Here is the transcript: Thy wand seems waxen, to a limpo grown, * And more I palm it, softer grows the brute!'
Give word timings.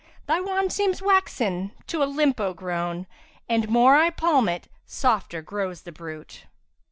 Thy 0.25 0.39
wand 0.41 0.73
seems 0.73 0.99
waxen, 0.99 1.73
to 1.85 2.01
a 2.01 2.05
limpo 2.07 2.55
grown, 2.55 3.05
* 3.27 3.47
And 3.47 3.69
more 3.69 3.95
I 3.95 4.09
palm 4.09 4.49
it, 4.49 4.67
softer 4.87 5.43
grows 5.43 5.83
the 5.83 5.91
brute!' 5.91 6.47